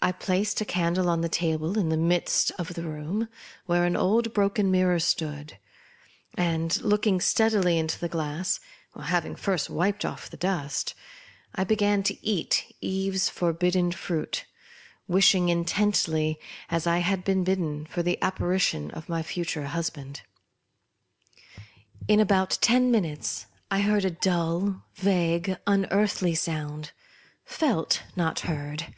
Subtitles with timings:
[0.00, 3.28] I placed the candle on a table in the midst of the room,
[3.66, 5.58] where an old broken mirror stood;
[6.38, 8.60] and, look ing steadily into the glass
[8.98, 10.94] (having first wiped off the dust),
[11.54, 14.46] I began to eat Eve's forbidden fruit,
[15.06, 16.40] wishing intently,
[16.70, 20.22] as I had been bidden, for the apparition of my future husband.
[22.08, 26.92] In about ten minutes I heard a dull, vague, unearthly sound;
[27.44, 28.94] felt, not heard.